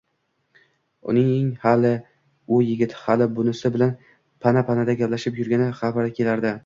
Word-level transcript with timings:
Uning 1.11 1.51
hali 1.65 1.91
u 2.55 2.61
yigit, 2.69 2.95
hali 3.01 3.27
bunisi 3.41 3.73
bilan 3.79 3.93
pana-panada 4.47 4.97
gaplashib 5.03 5.39
yurgani 5.43 5.69
xabari 5.83 6.17
kelardi 6.23 6.57